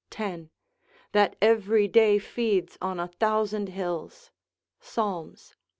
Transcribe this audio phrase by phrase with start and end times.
[0.09, 0.49] 10.,
[1.11, 4.31] that every day feeds on a thousand hills,
[4.81, 5.25] Psal.
[5.27, 5.37] 1.